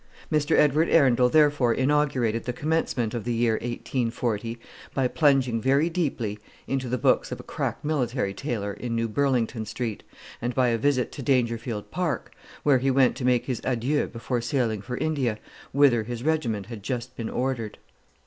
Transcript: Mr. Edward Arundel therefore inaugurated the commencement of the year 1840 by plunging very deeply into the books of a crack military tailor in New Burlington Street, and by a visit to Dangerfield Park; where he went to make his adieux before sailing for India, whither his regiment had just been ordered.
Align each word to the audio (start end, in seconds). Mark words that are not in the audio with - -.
Mr. 0.31 0.55
Edward 0.57 0.89
Arundel 0.89 1.29
therefore 1.29 1.75
inaugurated 1.75 2.45
the 2.45 2.53
commencement 2.53 3.13
of 3.13 3.23
the 3.23 3.35
year 3.35 3.53
1840 3.57 4.57
by 4.95 5.07
plunging 5.07 5.61
very 5.61 5.91
deeply 5.91 6.39
into 6.65 6.89
the 6.89 6.97
books 6.97 7.31
of 7.31 7.39
a 7.39 7.43
crack 7.43 7.85
military 7.85 8.33
tailor 8.33 8.73
in 8.73 8.95
New 8.95 9.07
Burlington 9.07 9.63
Street, 9.63 10.01
and 10.41 10.55
by 10.55 10.69
a 10.69 10.77
visit 10.79 11.11
to 11.11 11.21
Dangerfield 11.21 11.91
Park; 11.91 12.33
where 12.63 12.79
he 12.79 12.89
went 12.89 13.15
to 13.17 13.25
make 13.25 13.45
his 13.45 13.61
adieux 13.63 14.07
before 14.07 14.41
sailing 14.41 14.81
for 14.81 14.97
India, 14.97 15.37
whither 15.71 16.01
his 16.01 16.23
regiment 16.23 16.65
had 16.65 16.81
just 16.81 17.15
been 17.15 17.29
ordered. 17.29 17.77